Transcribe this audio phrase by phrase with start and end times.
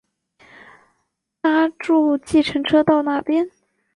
[1.41, 3.51] 搭著计程车到那边